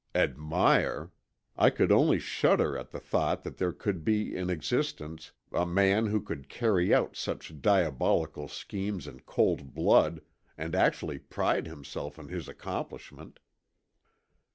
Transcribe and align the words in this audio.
Admire! 0.15 1.11
I 1.55 1.69
could 1.69 1.91
only 1.91 2.17
shudder 2.17 2.75
at 2.75 2.89
the 2.89 2.99
thought 2.99 3.43
that 3.43 3.57
there 3.57 3.71
could 3.71 4.03
be 4.03 4.35
in 4.35 4.49
existence 4.49 5.31
a 5.53 5.63
man 5.63 6.07
who 6.07 6.21
could 6.21 6.49
carry 6.49 6.91
out 6.91 7.15
such 7.15 7.61
diabolical 7.61 8.47
schemes 8.47 9.05
in 9.05 9.19
cold 9.19 9.75
blood, 9.75 10.21
and 10.57 10.73
actually 10.73 11.19
pride 11.19 11.67
himself 11.67 12.17
on 12.17 12.29
his 12.29 12.47
accomplishment. 12.47 13.39